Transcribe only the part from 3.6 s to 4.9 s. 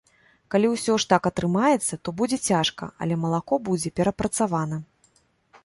будзе перапрацавана.